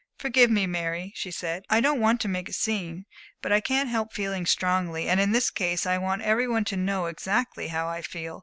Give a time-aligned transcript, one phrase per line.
[0.17, 1.63] "Forgive me, Mary," she said.
[1.69, 3.05] "I don't want to make a scene.
[3.39, 6.75] But I can't help feeling strongly, and in this case I want every one to
[6.75, 8.39] know exactly how I feel."